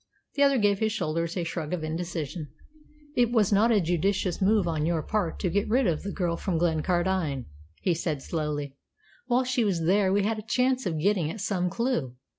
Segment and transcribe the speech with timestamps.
[0.33, 2.49] The other gave his shoulders a shrug of indecision.
[3.15, 6.37] "It was not a judicious move on your part to get rid of the girl
[6.37, 7.45] from Glencardine,"
[7.83, 8.75] he said slowly.
[9.27, 12.15] "While she was there we had a chance of getting at some clue.